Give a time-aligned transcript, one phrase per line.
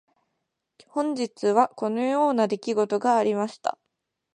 [0.87, 3.77] 本日はこのような出来事がありました。